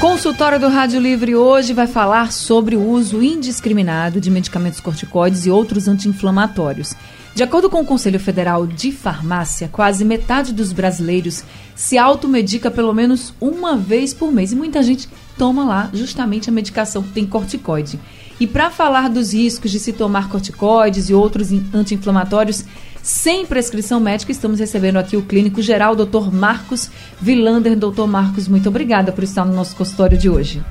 [0.00, 5.50] Consultório do Rádio Livre hoje vai falar sobre o uso indiscriminado de medicamentos corticoides e
[5.50, 6.94] outros anti-inflamatórios.
[7.34, 11.42] De acordo com o Conselho Federal de Farmácia, quase metade dos brasileiros
[11.74, 16.52] se automedica pelo menos uma vez por mês e muita gente toma lá justamente a
[16.52, 17.98] medicação que tem corticoide.
[18.38, 22.64] E para falar dos riscos de se tomar corticoides e outros anti-inflamatórios
[23.02, 26.32] sem prescrição médica, estamos recebendo aqui o clínico geral, Dr.
[26.32, 27.76] Marcos Vilander.
[27.76, 30.62] Doutor Marcos, muito obrigada por estar no nosso consultório de hoje.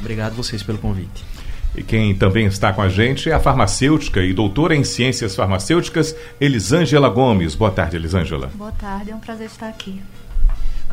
[0.00, 1.24] Obrigado vocês pelo convite.
[1.76, 6.16] E quem também está com a gente é a farmacêutica e doutora em ciências farmacêuticas,
[6.40, 7.54] Elisângela Gomes.
[7.54, 8.50] Boa tarde, Elisângela.
[8.54, 10.00] Boa tarde, é um prazer estar aqui.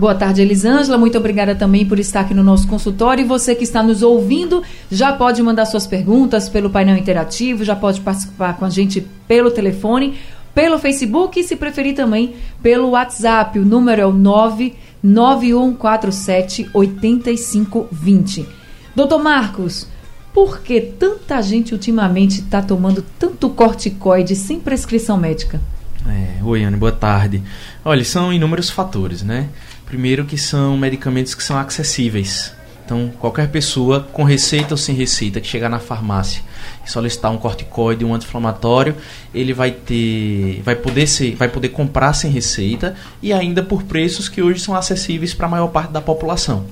[0.01, 0.97] Boa tarde, Elisângela.
[0.97, 3.23] Muito obrigada também por estar aqui no nosso consultório.
[3.23, 7.75] E você que está nos ouvindo, já pode mandar suas perguntas pelo painel interativo, já
[7.75, 10.17] pode participar com a gente pelo telefone,
[10.55, 13.59] pelo Facebook e, se preferir, também pelo WhatsApp.
[13.59, 18.47] O número é o 99147 8520.
[18.95, 19.87] Doutor Marcos,
[20.33, 25.61] por que tanta gente ultimamente está tomando tanto corticoide sem prescrição médica?
[26.07, 27.43] É, oi, Anne, boa tarde.
[27.83, 29.49] Olha, são inúmeros fatores, né?
[29.87, 32.53] Primeiro que são medicamentos que são acessíveis.
[32.85, 36.43] Então, qualquer pessoa com receita ou sem receita que chegar na farmácia
[36.85, 38.95] e solicitar um corticoide, um anti-inflamatório,
[39.33, 44.29] ele vai ter, vai poder ser, vai poder comprar sem receita e ainda por preços
[44.29, 46.65] que hoje são acessíveis para a maior parte da população.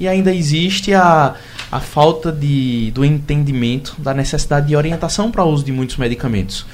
[0.00, 1.34] E ainda existe a,
[1.70, 6.66] a falta de, do entendimento da necessidade de orientação para o uso de muitos medicamentos.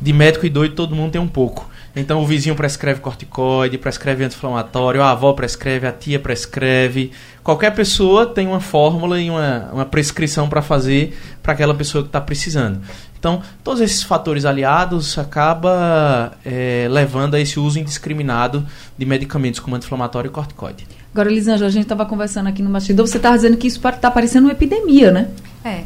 [0.00, 1.68] De médico e doido todo mundo tem um pouco.
[1.96, 7.12] Então o vizinho prescreve corticoide, prescreve anti-inflamatório, a avó prescreve, a tia prescreve.
[7.42, 12.08] Qualquer pessoa tem uma fórmula e uma, uma prescrição para fazer para aquela pessoa que
[12.08, 12.80] está precisando.
[13.18, 18.64] Então, todos esses fatores aliados acaba é, levando a esse uso indiscriminado
[18.96, 20.86] de medicamentos como anti-inflamatório e corticoide.
[21.12, 24.10] Agora, Elisângela, a gente estava conversando aqui no bastidor, você estava dizendo que isso está
[24.10, 25.28] parecendo uma epidemia, né?
[25.64, 25.84] É.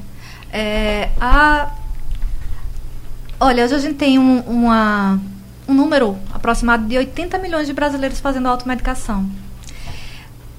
[0.53, 1.73] é a...
[3.41, 5.19] Olha, hoje a gente tem um, uma
[5.67, 9.29] um número aproximado de 80 milhões de brasileiros fazendo automedicação.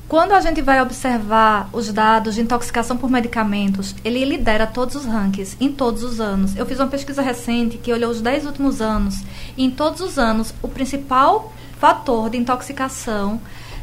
[0.07, 5.05] Quando a gente vai observar os dados de intoxicação por medicamentos, ele lidera todos os
[5.05, 6.55] rankings, em todos os anos.
[6.55, 9.23] Eu fiz uma pesquisa recente que olhou os 10 últimos anos,
[9.57, 13.41] e em todos os anos, o principal fator de intoxicação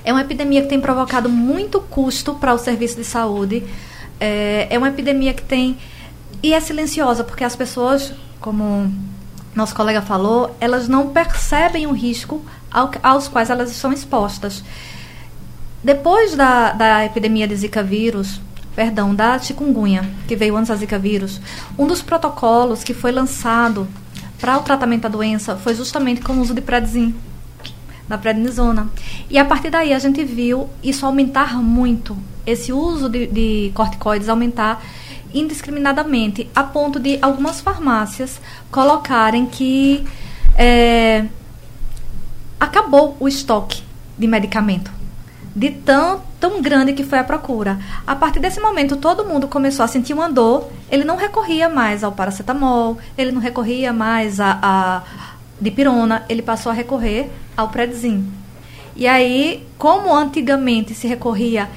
[0.03, 3.63] É uma epidemia que tem provocado muito custo para o serviço de saúde.
[4.19, 5.77] É, é uma epidemia que tem.
[6.41, 8.91] E é silenciosa, porque as pessoas, como
[9.55, 14.63] nosso colega falou, elas não percebem o risco ao, aos quais elas estão expostas.
[15.83, 18.41] Depois da, da epidemia de Zika vírus,
[18.75, 21.39] perdão, da chikungunya, que veio antes da Zika vírus,
[21.77, 23.87] um dos protocolos que foi lançado
[24.39, 27.15] para o tratamento da doença foi justamente com o uso de prednisolona,
[28.07, 28.89] da prednisona.
[29.29, 34.27] E a partir daí a gente viu isso aumentar muito, esse uso de, de corticoides
[34.27, 34.83] aumentar
[35.33, 38.39] indiscriminadamente, a ponto de algumas farmácias
[38.71, 40.05] colocarem que
[40.57, 41.25] é,
[42.59, 43.83] acabou o estoque
[44.17, 45.04] de medicamento
[45.55, 47.79] de tão, tão grande que foi a procura.
[48.05, 52.03] A partir desse momento, todo mundo começou a sentir uma dor, ele não recorria mais
[52.03, 55.01] ao paracetamol, ele não recorria mais a, a
[55.59, 58.29] dipirona, ele passou a recorrer ao Predzin.
[58.97, 61.69] E aí, como antigamente se recorria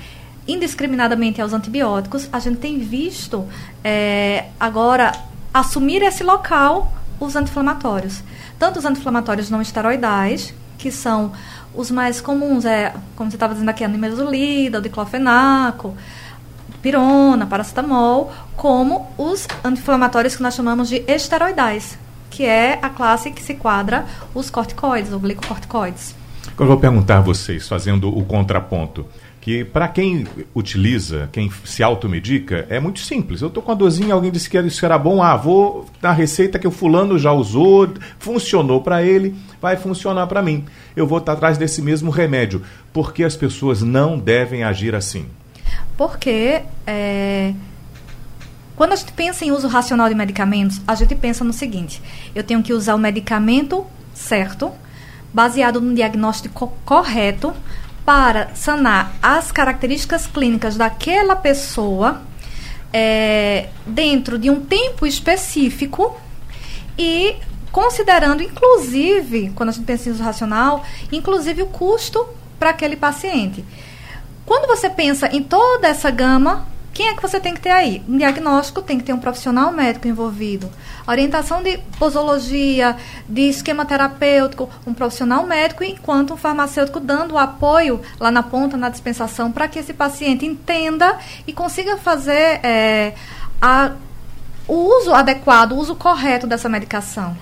[0.47, 3.47] indiscriminadamente aos antibióticos, a gente tem visto
[3.85, 5.13] é, agora
[5.53, 8.23] assumir esse local os anti-inflamatórios.
[8.59, 11.33] Tanto os anti-inflamatórios não esteroidais, que são
[11.75, 15.94] os mais comuns é, como você estava dizendo aqui, a nimesulida, o diclofenaco,
[16.82, 21.99] pirona, paracetamol, como os anti-inflamatórios que nós chamamos de esteroidais,
[22.31, 26.15] que é a classe que se quadra os corticoides, ou glicocorticoides.
[26.47, 29.06] Agora eu vou perguntar a vocês, fazendo o contraponto
[29.40, 33.40] que para quem utiliza, quem se automedica, é muito simples.
[33.40, 36.58] Eu estou com a dorzinha, alguém disse que isso era bom, ah, vou na receita
[36.58, 37.88] que o fulano já usou,
[38.19, 40.64] funcionou para ele, vai funcionar para mim.
[40.96, 42.62] Eu vou estar atrás desse mesmo remédio.
[42.93, 45.26] Porque as pessoas não devem agir assim?
[45.96, 47.52] Porque é,
[48.76, 52.00] quando a gente pensa em uso racional de medicamentos, a gente pensa no seguinte:
[52.35, 54.70] eu tenho que usar o medicamento certo,
[55.32, 57.52] baseado no diagnóstico correto,
[58.09, 62.23] para sanar as características clínicas daquela pessoa
[62.91, 66.19] é, dentro de um tempo específico
[66.99, 67.37] e
[67.71, 70.83] considerando, inclusive, quando a gente pensa em uso racional,
[71.13, 72.27] inclusive o custo
[72.59, 73.63] para aquele paciente.
[74.47, 76.67] Quando você pensa em toda essa gama
[76.99, 78.03] quem é que você tem que ter aí?
[78.09, 80.69] Um diagnóstico tem que ter um profissional médico envolvido.
[81.06, 82.97] Orientação de posologia,
[83.29, 88.77] de esquema terapêutico, um profissional médico, enquanto um farmacêutico dando o apoio lá na ponta,
[88.77, 91.17] na dispensação, para que esse paciente entenda
[91.47, 93.15] e consiga fazer é,
[93.62, 93.93] a,
[94.67, 97.37] o uso adequado, o uso correto dessa medicação.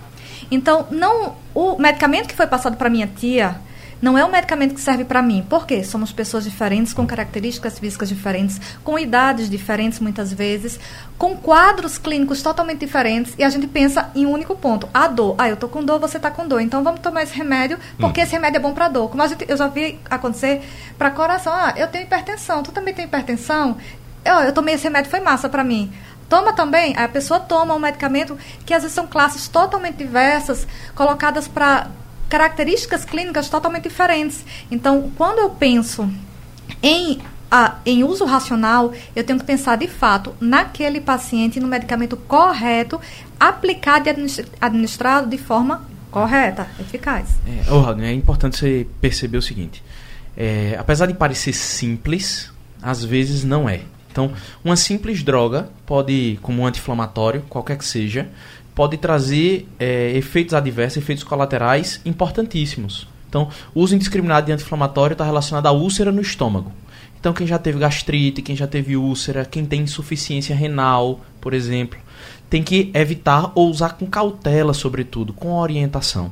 [0.51, 3.59] Então, não o medicamento que foi passado para minha tia,
[4.01, 5.45] não é um medicamento que serve para mim.
[5.49, 5.83] Por quê?
[5.83, 10.79] Somos pessoas diferentes, com características físicas diferentes, com idades diferentes muitas vezes,
[11.17, 14.89] com quadros clínicos totalmente diferentes e a gente pensa em um único ponto.
[14.93, 15.35] A dor.
[15.39, 16.61] Ah, eu tô com dor, você tá com dor.
[16.61, 18.25] Então vamos tomar esse remédio porque hum.
[18.25, 19.09] esse remédio é bom para dor.
[19.09, 20.63] Como a gente, eu já vi acontecer
[20.99, 21.53] para coração.
[21.53, 22.63] Ah, eu tenho hipertensão.
[22.63, 23.77] Tu também tem hipertensão?
[24.25, 25.93] Eu, eu tomei esse remédio, foi massa para mim.
[26.29, 31.47] Toma também, a pessoa toma um medicamento que às vezes são classes totalmente diversas, colocadas
[31.47, 31.87] para
[32.29, 34.45] características clínicas totalmente diferentes.
[34.71, 36.11] Então, quando eu penso
[36.83, 37.19] em,
[37.51, 43.01] a, em uso racional, eu tenho que pensar de fato naquele paciente, no medicamento correto,
[43.39, 44.13] aplicado e
[44.61, 47.37] administrado de forma correta, eficaz.
[47.47, 49.83] É, oh, é importante você perceber o seguinte:
[50.37, 52.51] é, apesar de parecer simples,
[52.83, 53.83] às vezes não é.
[54.11, 54.33] Então,
[54.65, 58.27] uma simples droga pode, como um anti-inflamatório, qualquer que seja,
[58.77, 63.09] pode trazer é, efeitos adversos, efeitos colaterais importantíssimos.
[63.27, 66.71] Então, o uso indiscriminado de anti-inflamatório está relacionado à úlcera no estômago.
[67.19, 71.99] Então, quem já teve gastrite, quem já teve úlcera, quem tem insuficiência renal, por exemplo,
[72.51, 76.31] tem que evitar ou usar com cautela, sobretudo, com orientação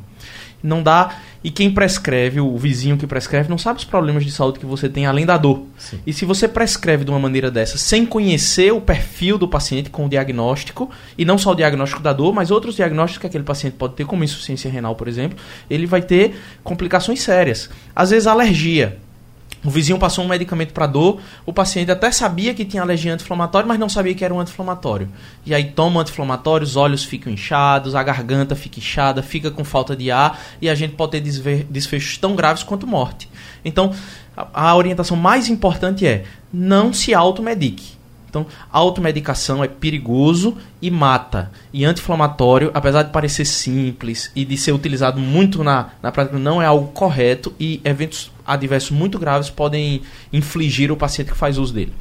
[0.65, 1.17] não dá.
[1.45, 4.89] E quem prescreve, o vizinho que prescreve, não sabe os problemas de saúde que você
[4.89, 5.63] tem além da dor.
[5.77, 6.01] Sim.
[6.07, 10.07] E se você prescreve de uma maneira dessa, sem conhecer o perfil do paciente com
[10.07, 13.75] o diagnóstico, e não só o diagnóstico da dor, mas outros diagnósticos que aquele paciente
[13.75, 15.39] pode ter, como insuficiência renal, por exemplo,
[15.69, 17.69] ele vai ter complicações sérias.
[17.95, 18.99] Às vezes, alergia.
[19.65, 23.67] O vizinho passou um medicamento para dor, o paciente até sabia que tinha alergia anti-inflamatória,
[23.67, 25.09] mas não sabia que era um anti-inflamatório.
[25.47, 29.97] E aí toma anti-inflamatório, os olhos ficam inchados, a garganta fica inchada, fica com falta
[29.97, 33.29] de ar e a gente pode ter desfechos tão graves quanto morte.
[33.65, 33.93] Então,
[34.37, 38.04] a, a orientação mais importante é não se automedique.
[38.35, 41.53] Então, automedicação é perigoso e mata.
[41.73, 46.61] E anti-inflamatório, apesar de parecer simples e de ser utilizado muito na, na prática, não
[46.61, 50.03] é algo correto e eventos adversos muito graves podem
[50.33, 51.93] infligir o paciente que faz uso dele.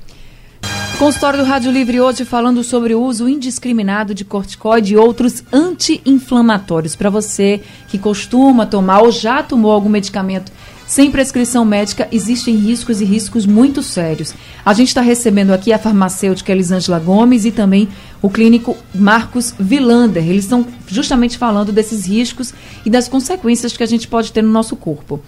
[0.98, 6.96] Consultório do Rádio Livre hoje falando sobre o uso indiscriminado de corticoide e outros anti-inflamatórios.
[6.96, 10.52] Para você que costuma tomar ou já tomou algum medicamento
[10.86, 14.34] sem prescrição médica, existem riscos e riscos muito sérios.
[14.66, 17.88] A gente está recebendo aqui a farmacêutica Elisângela Gomes e também
[18.22, 20.28] o clínico Marcos Vilander.
[20.28, 22.54] Eles estão justamente falando desses riscos
[22.86, 25.22] e das consequências que a gente pode ter no nosso corpo.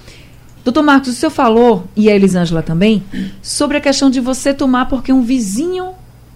[0.64, 3.04] Doutor Marcos, o senhor falou, e a Elisângela também,
[3.42, 5.94] sobre a questão de você tomar porque um vizinho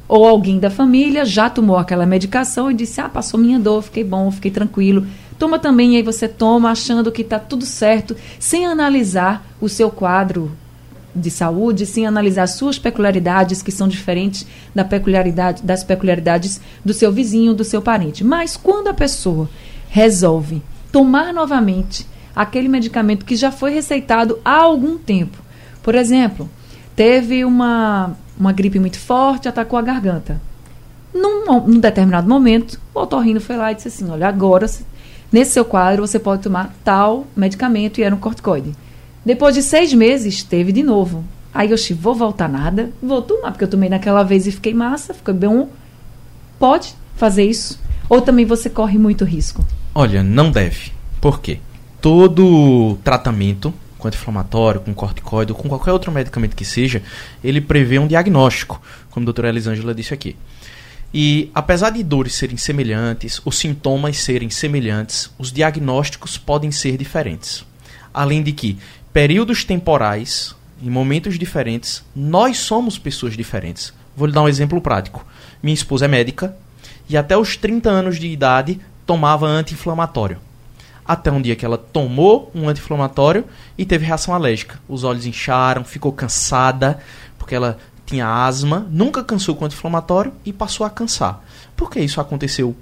[0.07, 4.03] ou alguém da família já tomou aquela medicação e disse: Ah, passou minha dor, fiquei
[4.03, 5.05] bom, fiquei tranquilo.
[5.39, 9.89] Toma também, e aí você toma achando que está tudo certo, sem analisar o seu
[9.89, 10.51] quadro
[11.15, 17.11] de saúde, sem analisar suas peculiaridades, que são diferentes da peculiaridade, das peculiaridades do seu
[17.11, 18.23] vizinho, do seu parente.
[18.23, 19.49] Mas quando a pessoa
[19.89, 22.05] resolve tomar novamente
[22.35, 25.37] aquele medicamento que já foi receitado há algum tempo.
[25.83, 26.49] Por exemplo,
[26.95, 30.39] teve uma, uma gripe muito forte, atacou a garganta.
[31.13, 34.67] Num, num determinado momento, o otorrino foi lá e disse assim: Olha, agora,
[35.31, 38.73] nesse seu quadro, você pode tomar tal medicamento e era um corticoide.
[39.25, 41.23] Depois de seis meses, teve de novo.
[41.53, 44.73] Aí eu disse: Vou voltar nada, vou tomar, porque eu tomei naquela vez e fiquei
[44.73, 45.69] massa, ficou bom.
[46.57, 47.79] Pode fazer isso?
[48.09, 49.65] Ou também você corre muito risco?
[49.93, 50.91] Olha, não deve.
[51.21, 51.59] Por quê?
[52.01, 57.03] todo tratamento com anti-inflamatório, com corticoide, ou com qualquer outro medicamento que seja,
[57.43, 60.37] ele prevê um diagnóstico, como a doutora Elisângela disse aqui.
[61.13, 67.65] E apesar de dores serem semelhantes, os sintomas serem semelhantes, os diagnósticos podem ser diferentes.
[68.13, 68.77] Além de que,
[69.11, 73.91] períodos temporais, em momentos diferentes, nós somos pessoas diferentes.
[74.15, 75.25] Vou lhe dar um exemplo prático.
[75.63, 76.55] Minha esposa é médica
[77.09, 80.37] e até os 30 anos de idade tomava anti-inflamatório.
[81.03, 84.79] Até um dia que ela tomou um anti-inflamatório e teve reação alérgica.
[84.87, 86.99] Os olhos incharam, ficou cansada,
[87.39, 91.43] porque ela tinha asma, nunca cansou com anti-inflamatório e passou a cansar.
[91.75, 92.75] Por que isso aconteceu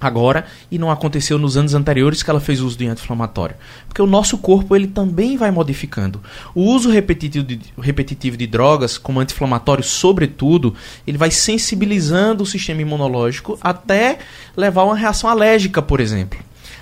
[0.00, 3.56] agora e não aconteceu nos anos anteriores que ela fez uso de anti-inflamatório.
[3.86, 6.20] Porque o nosso corpo ele também vai modificando.
[6.54, 10.74] O uso repetitivo de, repetitivo de drogas, como anti-inflamatório sobretudo,
[11.06, 14.18] ele vai sensibilizando o sistema imunológico até
[14.56, 16.38] levar a uma reação alérgica, por exemplo.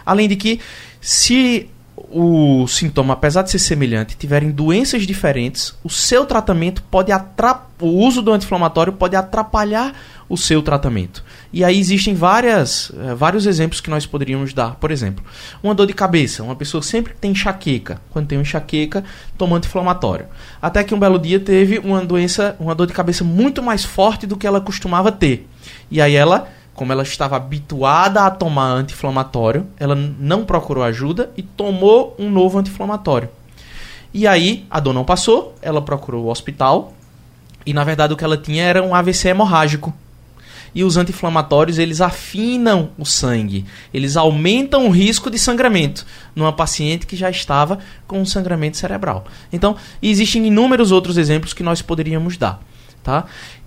[0.06, 0.60] Além de que,
[1.00, 1.68] se
[2.10, 7.86] o sintoma, apesar de ser semelhante, tiverem doenças diferentes, o seu tratamento pode atrapalhar, o
[7.86, 9.94] uso do anti-inflamatório pode atrapalhar
[10.28, 11.24] o seu tratamento.
[11.52, 14.74] E aí existem várias, uh, vários exemplos que nós poderíamos dar.
[14.74, 15.24] Por exemplo,
[15.62, 16.42] uma dor de cabeça.
[16.42, 18.00] Uma pessoa sempre tem enxaqueca.
[18.10, 19.04] Quando tem uma enxaqueca,
[19.38, 20.26] toma anti-inflamatório.
[20.60, 24.26] Até que um belo dia teve uma doença, uma dor de cabeça muito mais forte
[24.26, 25.48] do que ela costumava ter.
[25.90, 31.42] E aí ela como ela estava habituada a tomar anti-inflamatório, ela não procurou ajuda e
[31.42, 33.28] tomou um novo anti-inflamatório.
[34.14, 36.94] E aí a dor não passou, ela procurou o hospital
[37.66, 39.92] e na verdade o que ela tinha era um AVC hemorrágico.
[40.72, 47.08] E os anti-inflamatórios eles afinam o sangue, eles aumentam o risco de sangramento numa paciente
[47.08, 49.24] que já estava com um sangramento cerebral.
[49.52, 52.60] Então, existem inúmeros outros exemplos que nós poderíamos dar,
[53.02, 53.24] tá?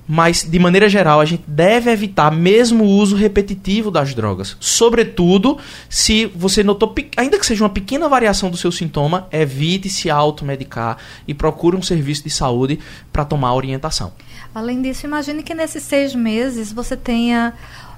[0.07, 4.57] Mas de maneira geral a gente deve evitar mesmo o uso repetitivo das drogas.
[4.59, 5.57] Sobretudo
[5.89, 10.97] se você notou, ainda que seja uma pequena variação do seu sintoma, evite se automedicar
[11.27, 12.79] e procure um serviço de saúde
[13.11, 14.11] para tomar orientação.
[14.53, 17.53] Além disso, imagine que nesses seis meses você tenha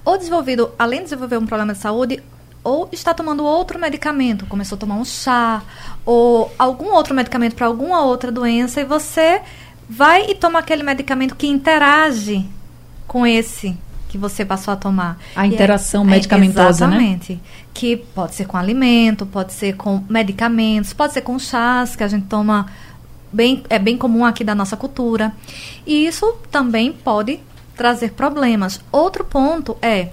[0.06, 2.22] ou desenvolvido, além de desenvolver um problema de saúde,
[2.64, 5.62] ou está tomando outro medicamento, começou a tomar um chá,
[6.06, 9.42] ou algum outro medicamento para alguma outra doença, e você
[9.90, 12.46] vai e toma aquele medicamento que interage
[13.08, 13.78] com esse
[14.10, 15.18] que você passou a tomar.
[15.36, 17.40] A interação é, medicamentosa, é, exatamente, né?
[17.74, 22.08] Que pode ser com alimento, pode ser com medicamentos, pode ser com chás que a
[22.08, 22.68] gente toma
[23.32, 25.34] bem é bem comum aqui da nossa cultura.
[25.86, 27.40] E isso também pode
[27.76, 28.80] trazer problemas.
[28.92, 30.10] Outro ponto é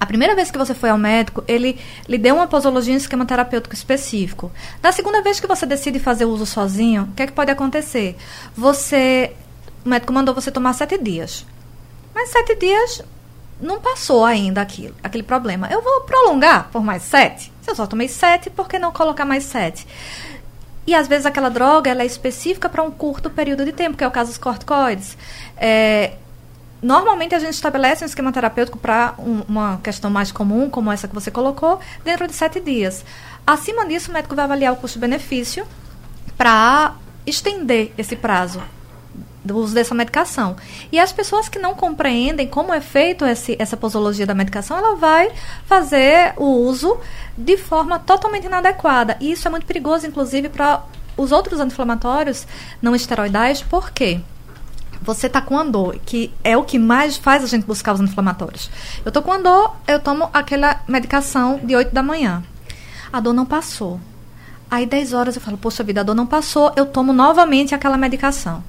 [0.00, 1.78] a primeira vez que você foi ao médico, ele
[2.08, 4.50] lhe deu uma posologia em esquema terapêutico específico.
[4.82, 8.16] Na segunda vez que você decide fazer uso sozinho, o que é que pode acontecer?
[8.56, 9.34] Você.
[9.84, 11.44] O médico mandou você tomar sete dias.
[12.14, 13.02] Mas sete dias
[13.60, 15.68] não passou ainda aquilo, aquele problema.
[15.70, 17.52] Eu vou prolongar por mais sete.
[17.60, 19.86] Se eu só tomei sete, por que não colocar mais sete?
[20.86, 24.04] E às vezes aquela droga ela é específica para um curto período de tempo, que
[24.04, 25.16] é o caso dos corticoides.
[25.58, 26.14] É,
[26.82, 31.06] Normalmente a gente estabelece um esquema terapêutico para um, uma questão mais comum, como essa
[31.06, 33.04] que você colocou, dentro de sete dias.
[33.46, 35.66] Acima disso, o médico vai avaliar o custo-benefício
[36.36, 36.94] para
[37.26, 38.62] estender esse prazo
[39.44, 40.56] do uso dessa medicação.
[40.92, 44.96] E as pessoas que não compreendem como é feito esse, essa posologia da medicação, ela
[44.96, 45.30] vai
[45.66, 46.98] fazer o uso
[47.36, 49.16] de forma totalmente inadequada.
[49.20, 50.82] E isso é muito perigoso, inclusive, para
[51.16, 52.46] os outros anti-inflamatórios
[52.80, 53.62] não esteroidais.
[53.62, 54.20] Por quê?
[55.02, 58.70] Você tá com andor, que é o que mais faz a gente buscar os inflamatórios.
[59.04, 62.42] Eu tô com andor, eu tomo aquela medicação de 8 da manhã.
[63.12, 63.98] A dor não passou.
[64.70, 67.96] Aí 10 horas eu falo, poxa vida, a dor não passou, eu tomo novamente aquela
[67.96, 68.62] medicação.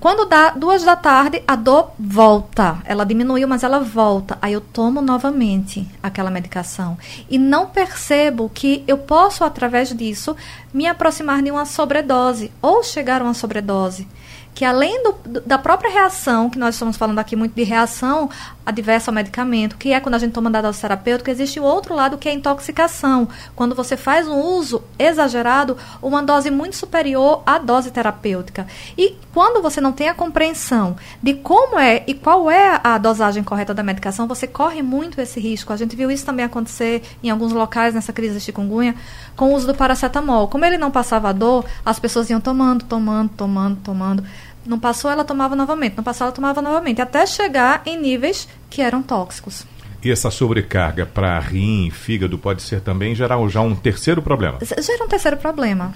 [0.00, 2.78] Quando dá duas da tarde, a dor volta.
[2.86, 4.38] Ela diminuiu, mas ela volta.
[4.40, 6.96] Aí eu tomo novamente aquela medicação.
[7.28, 10.34] E não percebo que eu posso, através disso,
[10.72, 14.08] me aproximar de uma sobredose ou chegar a uma sobredose
[14.54, 18.28] que além do, da própria reação, que nós estamos falando aqui muito de reação
[18.64, 21.94] adversa ao medicamento, que é quando a gente toma da dose terapêutica, existe o outro
[21.94, 23.28] lado que é a intoxicação.
[23.56, 28.66] Quando você faz um uso exagerado, uma dose muito superior à dose terapêutica.
[28.96, 33.42] E quando você não tem a compreensão de como é e qual é a dosagem
[33.42, 35.72] correta da medicação, você corre muito esse risco.
[35.72, 38.94] A gente viu isso também acontecer em alguns locais nessa crise de chikungunya
[39.36, 40.48] com o uso do paracetamol.
[40.48, 44.24] Como ele não passava dor, as pessoas iam tomando, tomando, tomando, tomando.
[44.66, 45.96] Não passou, ela tomava novamente.
[45.96, 47.00] Não passou, ela tomava novamente.
[47.00, 49.66] Até chegar em níveis que eram tóxicos.
[50.02, 54.58] E essa sobrecarga para rim, fígado, pode ser também gerar já um terceiro problema?
[54.62, 55.92] Gera um terceiro problema.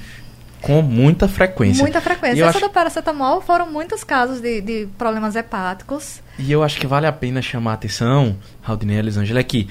[0.61, 1.83] Com muita frequência.
[1.83, 2.43] Muita frequência.
[2.43, 2.61] Essa acho...
[2.61, 6.23] do paracetamol foram muitos casos de, de, problemas hepáticos.
[6.39, 9.69] E eu acho que vale a pena chamar a atenção, Raudinei e Elisângela, é que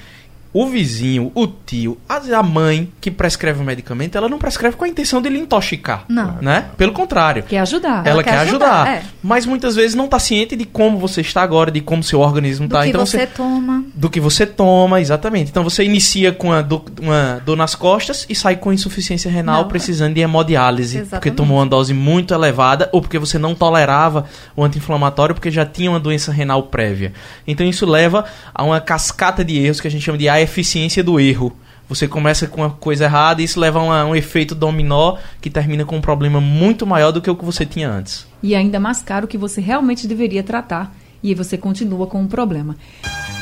[0.54, 4.88] o vizinho, o tio, a mãe que prescreve o medicamento, ela não prescreve com a
[4.88, 6.04] intenção de lhe intoxicar.
[6.08, 6.38] Não.
[6.40, 6.66] Né?
[6.76, 7.42] Pelo contrário.
[7.42, 8.06] Quer ajudar.
[8.06, 8.82] Ela, ela quer, quer, ajudar.
[8.82, 8.88] ajudar.
[8.88, 9.02] É.
[9.20, 12.66] Mas muitas vezes não está ciente de como você está agora, de como seu organismo
[12.66, 12.78] está.
[12.78, 13.84] Do que então você, você toma.
[13.92, 15.50] Do que você toma, exatamente.
[15.50, 19.62] Então você inicia com a do, uma dor nas costas e sai com insuficiência renal,
[19.62, 20.98] não, precisando de hemodiálise.
[20.98, 21.20] Exatamente.
[21.20, 25.66] Porque tomou uma dose muito elevada ou porque você não tolerava o anti-inflamatório porque já
[25.66, 27.12] tinha uma doença renal prévia.
[27.44, 31.02] Então isso leva a uma cascata de erros que a gente chama de a eficiência
[31.02, 31.52] do erro.
[31.88, 35.84] Você começa com uma coisa errada e isso leva a um efeito dominó que termina
[35.84, 38.26] com um problema muito maior do que o que você tinha antes.
[38.42, 40.94] E ainda mais caro que você realmente deveria tratar.
[41.22, 42.76] E você continua com o problema.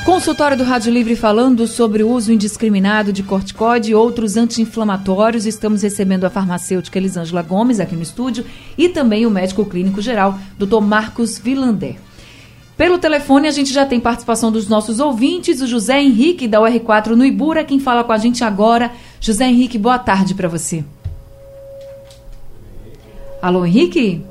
[0.04, 5.46] Consultório do Rádio Livre falando sobre o uso indiscriminado de corticóide e outros anti-inflamatórios.
[5.46, 8.44] Estamos recebendo a farmacêutica Elisângela Gomes aqui no estúdio
[8.78, 10.80] e também o médico clínico geral, Dr.
[10.80, 11.96] Marcos Vilander.
[12.76, 17.08] Pelo telefone, a gente já tem participação dos nossos ouvintes, o José Henrique, da UR4
[17.08, 18.90] no Ibura, quem fala com a gente agora.
[19.20, 20.82] José Henrique, boa tarde para você.
[23.40, 24.24] Alô, Henrique?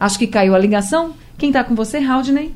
[0.00, 1.14] Acho que caiu a ligação.
[1.38, 2.54] Quem está com você, Haldney?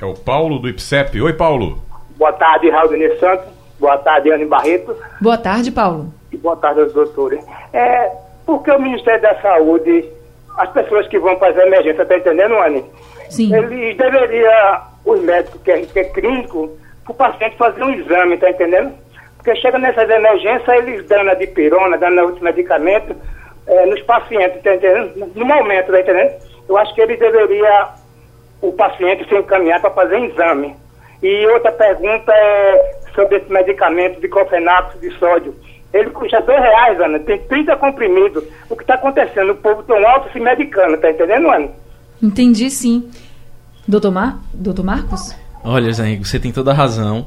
[0.00, 1.20] É o Paulo do IPSEP.
[1.20, 1.82] Oi, Paulo.
[2.16, 3.46] Boa tarde, Haldney Santos.
[3.78, 4.94] Boa tarde, Anne Barreto.
[5.20, 6.12] Boa tarde, Paulo.
[6.32, 7.44] E boa tarde aos doutores.
[7.72, 8.10] É,
[8.44, 10.08] por que o Ministério da Saúde,
[10.56, 12.84] as pessoas que vão fazer emergência, tá entendendo, Anne?
[13.30, 13.54] Sim.
[13.54, 16.76] Eles deveriam, os médicos que é, que é clínico,
[17.08, 18.92] o paciente fazer um exame, tá entendendo?
[19.36, 23.16] Porque chega nessas emergências, eles dando a dipirona, dando outros medicamentos
[23.66, 25.32] é, nos pacientes, tá entendendo?
[25.34, 26.34] No momento, tá entendendo?
[26.68, 27.88] Eu acho que eles deveriam,
[28.60, 30.76] o paciente se encaminhar para fazer um exame.
[31.22, 35.54] E outra pergunta é sobre esse medicamento de cofenato de sódio.
[35.92, 37.18] Ele custa dois reais, Ana.
[37.20, 38.44] Tem 30 comprimidos.
[38.68, 39.52] O que está acontecendo?
[39.52, 41.70] O povo tão alto se medicando, tá entendendo, Ana?
[42.22, 43.08] Entendi, sim.
[43.86, 44.42] Doutor, Mar...
[44.52, 45.34] Doutor Marcos?
[45.64, 47.26] Olha, Zé, você tem toda a razão.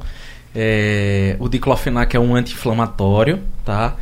[0.53, 1.36] É...
[1.39, 3.95] O diclofenac é um anti-inflamatório, tá?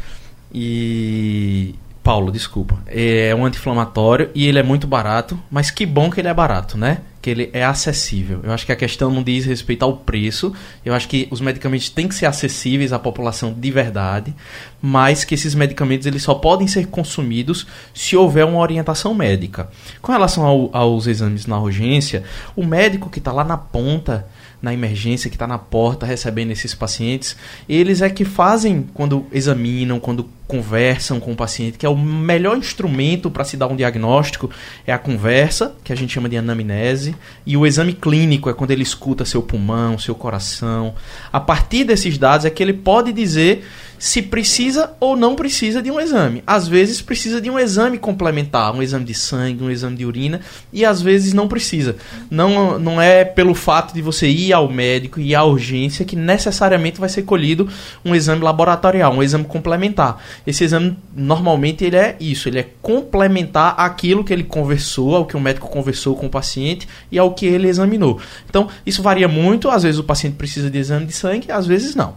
[0.53, 1.75] E...
[2.03, 2.77] Paulo, desculpa.
[2.87, 6.77] É um anti-inflamatório e ele é muito barato, mas que bom que ele é barato,
[6.77, 7.01] né?
[7.21, 8.39] Que ele é acessível.
[8.43, 10.53] Eu acho que a questão não diz respeito ao preço.
[10.85, 14.33] Eu acho que os medicamentos têm que ser acessíveis à população de verdade,
[14.81, 19.69] mas que esses medicamentos eles só podem ser consumidos se houver uma orientação médica.
[20.01, 22.23] Com relação ao, aos exames na urgência,
[22.55, 24.25] o médico que está lá na ponta
[24.61, 27.35] na emergência, que está na porta recebendo esses pacientes,
[27.67, 32.57] eles é que fazem quando examinam, quando conversam com o paciente, que é o melhor
[32.57, 34.49] instrumento para se dar um diagnóstico,
[34.85, 37.15] é a conversa, que a gente chama de anamnese,
[37.45, 40.95] e o exame clínico é quando ele escuta seu pulmão, seu coração.
[41.31, 43.63] A partir desses dados é que ele pode dizer
[43.99, 46.41] se precisa ou não precisa de um exame.
[46.47, 50.39] Às vezes precisa de um exame complementar, um exame de sangue, um exame de urina,
[50.71, 51.97] e às vezes não precisa.
[52.31, 56.99] Não, não é pelo fato de você ir ao médico e à urgência que necessariamente
[56.99, 57.67] vai ser colhido
[58.05, 60.23] um exame laboratorial, um exame complementar.
[60.45, 65.37] Esse exame normalmente ele é isso, ele é complementar aquilo que ele conversou, ao que
[65.37, 68.19] o médico conversou com o paciente e ao que ele examinou.
[68.49, 71.95] Então, isso varia muito, às vezes o paciente precisa de exame de sangue, às vezes
[71.95, 72.15] não.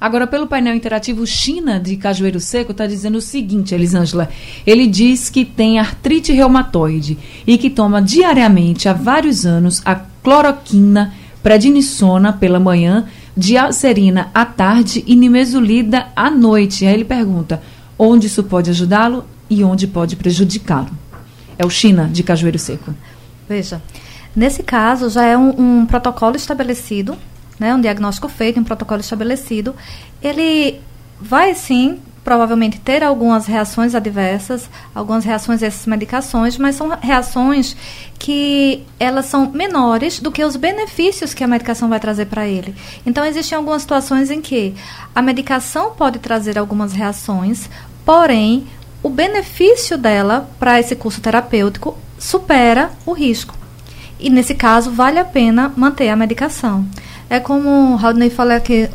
[0.00, 4.28] Agora, pelo painel interativo, China de Cajueiro Seco está dizendo o seguinte, Elisângela.
[4.66, 11.14] Ele diz que tem artrite reumatoide e que toma diariamente há vários anos a cloroquina,
[11.42, 16.86] prednisona pela manhã, diacerina à tarde e nimesulida à noite.
[16.86, 17.62] Aí ele pergunta
[17.98, 20.90] onde isso pode ajudá-lo e onde pode prejudicá-lo.
[21.58, 22.94] É o China de Cajueiro Seco.
[23.48, 23.80] Veja,
[24.34, 27.16] nesse caso já é um, um protocolo estabelecido
[27.58, 29.74] né, um diagnóstico feito, um protocolo estabelecido,
[30.22, 30.80] ele
[31.20, 37.76] vai sim provavelmente ter algumas reações adversas, algumas reações a essas medicações, mas são reações
[38.18, 42.74] que elas são menores do que os benefícios que a medicação vai trazer para ele.
[43.04, 44.74] Então existem algumas situações em que
[45.14, 47.68] a medicação pode trazer algumas reações,
[48.06, 48.66] porém
[49.02, 53.54] o benefício dela para esse curso terapêutico supera o risco.
[54.18, 56.86] E nesse caso vale a pena manter a medicação.
[57.28, 58.88] É como o Rodney falou aqui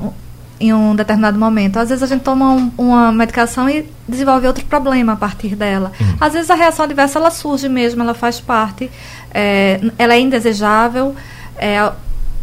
[0.59, 1.77] em um determinado momento.
[1.77, 5.91] Às vezes a gente toma um, uma medicação e desenvolve outro problema a partir dela.
[5.99, 6.17] Uhum.
[6.19, 8.91] Às vezes a reação adversa ela surge mesmo, ela faz parte,
[9.33, 11.15] é, ela é indesejável,
[11.57, 11.91] é,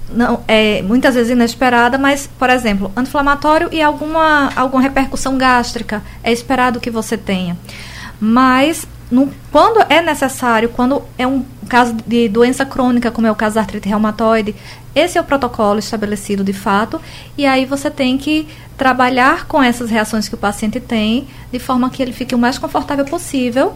[0.08, 6.32] não, é muitas vezes inesperada, mas, por exemplo, anti-inflamatório e alguma, alguma repercussão gástrica é
[6.32, 7.56] esperado que você tenha.
[8.20, 13.34] Mas no, quando é necessário, quando é um caso de doença crônica, como é o
[13.34, 14.54] caso da artrite reumatoide,
[14.96, 16.98] esse é o protocolo estabelecido de fato,
[17.36, 21.90] e aí você tem que trabalhar com essas reações que o paciente tem, de forma
[21.90, 23.74] que ele fique o mais confortável possível,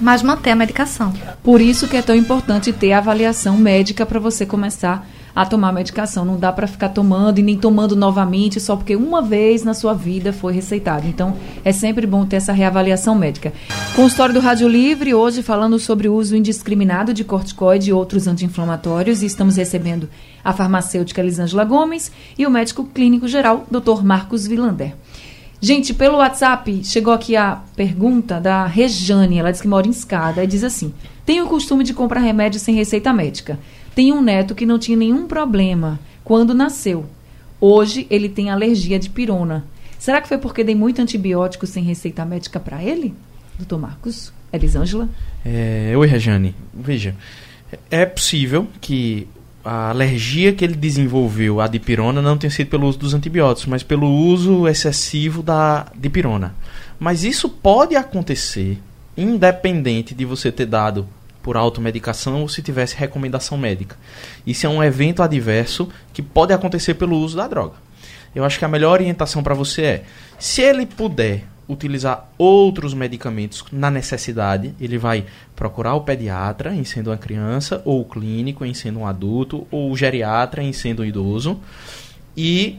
[0.00, 1.12] mas manter a medicação.
[1.42, 5.06] Por isso que é tão importante ter a avaliação médica para você começar
[5.38, 6.24] a tomar medicação.
[6.24, 9.94] Não dá para ficar tomando e nem tomando novamente só porque uma vez na sua
[9.94, 11.06] vida foi receitado.
[11.06, 13.52] Então, é sempre bom ter essa reavaliação médica.
[13.94, 19.22] Consultório do Rádio Livre, hoje falando sobre o uso indiscriminado de corticoide e outros anti-inflamatórios.
[19.22, 20.10] E estamos recebendo
[20.44, 24.02] a farmacêutica Elisângela Gomes e o médico clínico geral, Dr.
[24.02, 24.94] Marcos Vilander.
[25.60, 30.42] Gente, pelo WhatsApp chegou aqui a pergunta da Rejane, ela diz que mora em escada
[30.42, 30.92] e diz assim:
[31.24, 33.58] Tenho o costume de comprar remédio sem receita médica.
[33.98, 37.04] Tenho um neto que não tinha nenhum problema quando nasceu.
[37.60, 39.64] Hoje ele tem alergia de pirona.
[39.98, 43.12] Será que foi porque dei muito antibiótico sem receita médica para ele?
[43.58, 45.08] Doutor Marcos, Elisângela?
[45.44, 46.54] É, oi, Rejane.
[46.72, 47.12] Veja,
[47.90, 49.26] é possível que
[49.64, 53.82] a alergia que ele desenvolveu, a dipirona, não tenha sido pelo uso dos antibióticos, mas
[53.82, 56.54] pelo uso excessivo da dipirona.
[57.00, 58.78] Mas isso pode acontecer
[59.16, 61.08] independente de você ter dado
[61.42, 63.96] por automedicação ou se tivesse recomendação médica.
[64.46, 67.76] Isso é um evento adverso que pode acontecer pelo uso da droga.
[68.34, 70.04] Eu acho que a melhor orientação para você é,
[70.38, 77.10] se ele puder utilizar outros medicamentos na necessidade, ele vai procurar o pediatra em sendo
[77.10, 81.04] uma criança, ou o clínico em sendo um adulto, ou o geriatra em sendo um
[81.04, 81.60] idoso.
[82.36, 82.78] E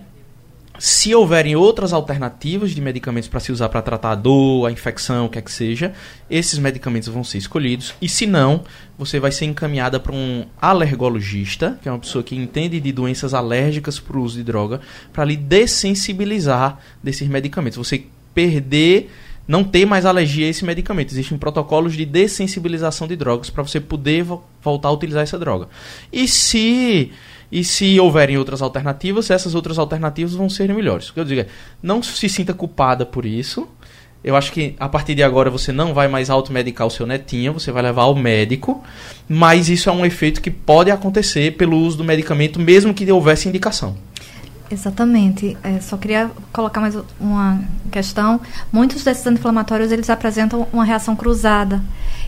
[0.80, 5.26] se houverem outras alternativas de medicamentos para se usar para tratar a dor, a infecção,
[5.26, 5.94] o que é que seja,
[6.30, 7.94] esses medicamentos vão ser escolhidos.
[8.02, 8.64] E se não,
[8.98, 13.34] você vai ser encaminhada para um alergologista, que é uma pessoa que entende de doenças
[13.34, 14.80] alérgicas para o uso de droga,
[15.12, 17.78] para lhe dessensibilizar desses medicamentos.
[17.78, 19.12] Você perder,
[19.46, 21.12] não ter mais alergia a esse medicamento.
[21.12, 25.68] Existem protocolos de dessensibilização de drogas para você poder vo voltar a utilizar essa droga.
[26.12, 27.12] E se
[27.52, 31.10] e se houverem outras alternativas, essas outras alternativas vão ser melhores.
[31.10, 31.48] O que eu digo é,
[31.82, 33.68] não se sinta culpada por isso.
[34.24, 37.54] Eu acho que a partir de agora você não vai mais automedicar o seu netinho,
[37.54, 38.84] você vai levar ao médico,
[39.30, 43.48] mas isso é um efeito que pode acontecer pelo uso do medicamento, mesmo que houvesse
[43.48, 43.96] indicação.
[44.72, 45.58] Exatamente.
[45.64, 47.60] É, só queria colocar mais uma
[47.92, 48.40] questão.
[48.72, 51.82] Muitos desses anti-inflamatórios eles apresentam uma reação cruzada.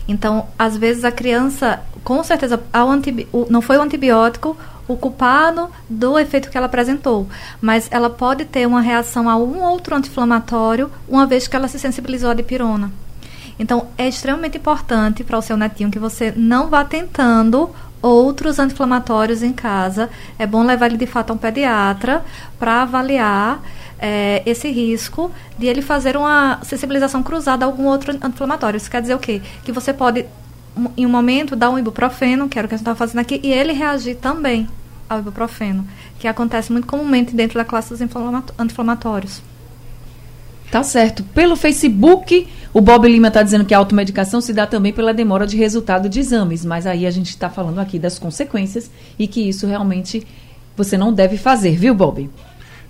[0.08, 2.88] Então, às vezes a criança, com certeza, ao
[3.32, 4.56] o, não foi o antibiótico
[4.88, 7.28] o culpado do efeito que ela apresentou,
[7.60, 11.78] mas ela pode ter uma reação a um outro anti-inflamatório uma vez que ela se
[11.78, 12.90] sensibilizou à dipirona.
[13.58, 19.42] Então, é extremamente importante para o seu netinho que você não vá tentando outros anti-inflamatórios
[19.42, 20.10] em casa.
[20.38, 22.24] É bom levar ele de fato a um pediatra
[22.58, 23.62] para avaliar
[23.98, 28.76] é, esse risco de ele fazer uma sensibilização cruzada a algum outro anti-inflamatório.
[28.76, 29.40] Isso quer dizer o quê?
[29.64, 30.26] Que você pode,
[30.96, 33.40] em um momento, dar um ibuprofeno, que era o que a gente estava fazendo aqui,
[33.42, 34.68] e ele reagir também
[35.08, 35.86] ao ibuprofeno,
[36.18, 39.42] que acontece muito comumente dentro da classe dos anti-inflamatórios.
[40.70, 41.22] Tá certo.
[41.22, 45.46] Pelo Facebook, o Bob Lima está dizendo que a automedicação se dá também pela demora
[45.46, 49.46] de resultado de exames, mas aí a gente está falando aqui das consequências e que
[49.46, 50.26] isso realmente
[50.74, 52.30] você não deve fazer, viu, Bob?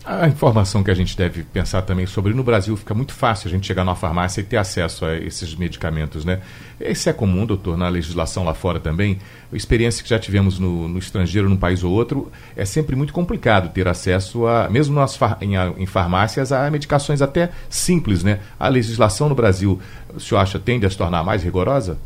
[0.05, 3.51] A informação que a gente deve pensar também sobre no Brasil fica muito fácil a
[3.51, 6.41] gente chegar numa farmácia e ter acesso a esses medicamentos, né?
[6.81, 9.19] Isso é comum, doutor, na legislação lá fora também.
[9.53, 13.13] A experiência que já tivemos no, no estrangeiro, num país ou outro, é sempre muito
[13.13, 18.41] complicado ter acesso a, mesmo nas em, em, farmácias, a medicações até simples, né?
[18.59, 19.81] A legislação no Brasil,
[20.13, 21.97] o senhor acha, tende a se tornar mais rigorosa?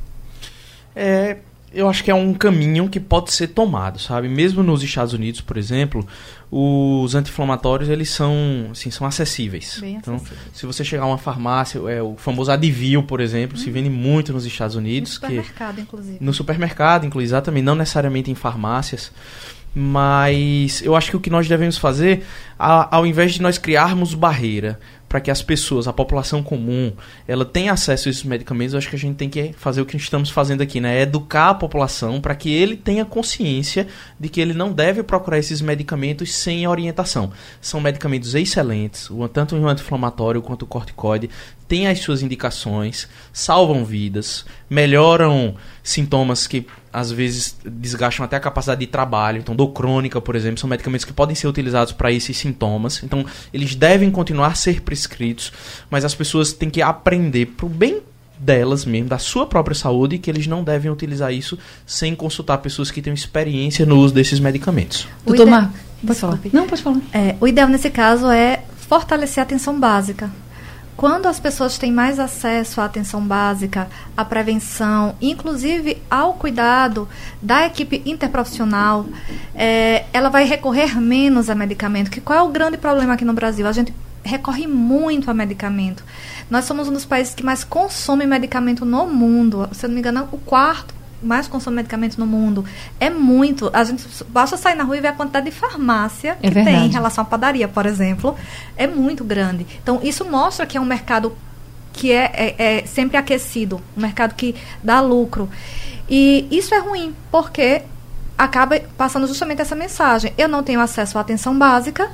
[0.95, 1.39] É,
[1.73, 4.29] eu acho que é um caminho que pode ser tomado, sabe?
[4.29, 6.07] Mesmo nos Estados Unidos, por exemplo,
[6.51, 9.79] os anti-inflamatórios eles são, assim, são acessíveis.
[9.81, 10.51] Bem então, acessíveis.
[10.55, 13.61] se você chegar a uma farmácia, é o famoso Advil, por exemplo, hum.
[13.61, 16.19] se vende muito nos Estados Unidos, no supermercado, que inclusive.
[16.21, 19.13] No supermercado, inclusive, exatamente, não necessariamente em farmácias.
[19.79, 22.25] Mas eu acho que o que nós devemos fazer,
[22.59, 26.93] ao invés de nós criarmos barreira para que as pessoas, a população comum,
[27.27, 29.87] ela tenha acesso a esses medicamentos, eu acho que a gente tem que fazer o
[29.87, 31.01] que estamos fazendo aqui, né?
[31.01, 33.87] Educar a população para que ele tenha consciência
[34.19, 37.31] de que ele não deve procurar esses medicamentos sem orientação.
[37.61, 41.31] São medicamentos excelentes, tanto o anti-inflamatório quanto o corticoide,
[41.69, 48.81] têm as suas indicações, salvam vidas, melhoram sintomas que às vezes desgastam até a capacidade
[48.81, 49.39] de trabalho.
[49.39, 53.03] Então, dor crônica, por exemplo, são medicamentos que podem ser utilizados para esses sintomas.
[53.03, 55.53] Então, eles devem continuar a ser prescritos,
[55.91, 58.01] mas as pessoas têm que aprender para o bem
[58.39, 62.91] delas mesmo, da sua própria saúde, que eles não devem utilizar isso sem consultar pessoas
[62.91, 65.09] que tenham experiência no uso desses medicamentos.
[65.25, 65.73] Doutor Mar,
[66.07, 66.41] pode falar.
[66.53, 67.01] Não, pode falar.
[67.13, 70.31] É, o ideal nesse caso é fortalecer a atenção básica.
[70.97, 77.07] Quando as pessoas têm mais acesso à atenção básica, à prevenção, inclusive ao cuidado
[77.43, 79.05] da equipe interprofissional,
[79.55, 82.11] é, ela vai recorrer menos a medicamento.
[82.11, 83.67] Que qual é o grande problema aqui no Brasil?
[83.67, 83.93] A gente
[84.25, 86.03] recorre muito a medicamento.
[86.51, 89.69] Nós somos um dos países que mais consome medicamento no mundo.
[89.73, 90.95] Se eu não me engano, o quarto
[91.27, 92.65] mais consomem medicamentos no mundo.
[93.01, 93.71] É muito.
[93.73, 96.87] A gente basta sair na rua e ver a quantidade de farmácia É que tem
[96.87, 98.37] em relação à padaria, por exemplo.
[98.77, 99.67] É muito grande.
[99.83, 101.37] Então, isso mostra que é um mercado
[101.93, 105.49] que é, é- é sempre aquecido, um mercado que dá lucro.
[106.09, 107.83] E isso é ruim, porque
[108.39, 110.33] acaba passando justamente essa mensagem.
[110.37, 112.11] Eu não tenho acesso à atenção básica,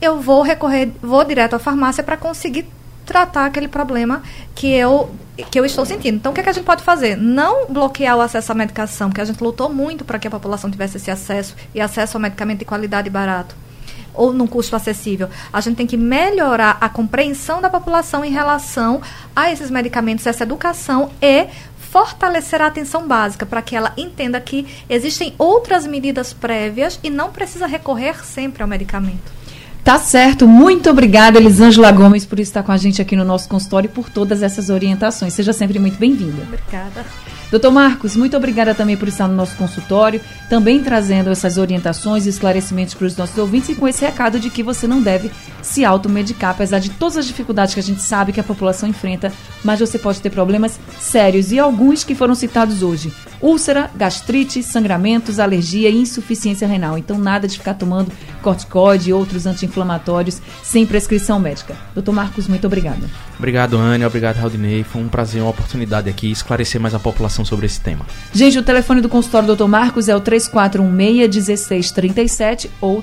[0.00, 2.66] eu vou recorrer, vou direto à farmácia para conseguir
[3.08, 4.22] tratar aquele problema
[4.54, 5.10] que eu
[5.50, 6.16] que eu estou sentindo.
[6.16, 7.16] Então, o que, é que a gente pode fazer?
[7.16, 10.68] Não bloquear o acesso à medicação, porque a gente lutou muito para que a população
[10.68, 13.54] tivesse esse acesso e acesso ao medicamento de qualidade e barato
[14.12, 15.28] ou num custo acessível.
[15.52, 19.00] A gente tem que melhorar a compreensão da população em relação
[19.34, 21.46] a esses medicamentos, essa educação e
[21.78, 27.30] fortalecer a atenção básica para que ela entenda que existem outras medidas prévias e não
[27.30, 29.37] precisa recorrer sempre ao medicamento.
[29.84, 33.88] Tá certo, muito obrigada, Elisângela Gomes, por estar com a gente aqui no nosso consultório
[33.88, 35.32] e por todas essas orientações.
[35.32, 36.42] Seja sempre muito bem-vinda.
[36.42, 37.06] Obrigada.
[37.50, 42.28] Doutor Marcos, muito obrigada também por estar no nosso consultório, também trazendo essas orientações e
[42.28, 45.30] esclarecimentos para os nossos ouvintes e com esse recado de que você não deve
[45.68, 49.32] se automedicar, apesar de todas as dificuldades que a gente sabe que a população enfrenta,
[49.62, 55.38] mas você pode ter problemas sérios e alguns que foram citados hoje: úlcera, gastrite, sangramentos,
[55.38, 56.96] alergia e insuficiência renal.
[56.96, 58.10] Então, nada de ficar tomando
[58.42, 61.76] corticoide e outros anti-inflamatórios sem prescrição médica.
[61.94, 63.06] Doutor Marcos, muito obrigada.
[63.36, 64.06] Obrigado, Ania.
[64.06, 64.82] Obrigado, Raudinei.
[64.82, 68.06] Foi um prazer, uma oportunidade aqui esclarecer mais a população sobre esse tema.
[68.32, 69.68] Gente, o telefone do consultório do Dr.
[69.68, 73.02] Marcos é o 3416-1637 ou